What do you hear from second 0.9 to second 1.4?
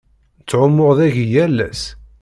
dagi